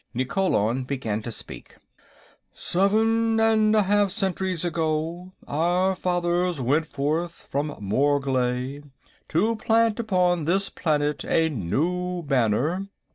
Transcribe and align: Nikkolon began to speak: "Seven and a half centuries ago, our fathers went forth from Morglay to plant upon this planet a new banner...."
Nikkolon 0.15 0.83
began 0.83 1.21
to 1.21 1.31
speak: 1.31 1.75
"Seven 2.55 3.39
and 3.39 3.75
a 3.75 3.83
half 3.83 4.09
centuries 4.09 4.65
ago, 4.65 5.33
our 5.47 5.95
fathers 5.95 6.59
went 6.59 6.87
forth 6.87 7.45
from 7.47 7.67
Morglay 7.79 8.81
to 9.29 9.55
plant 9.57 9.99
upon 9.99 10.45
this 10.45 10.71
planet 10.71 11.23
a 11.23 11.49
new 11.49 12.23
banner...." 12.23 12.87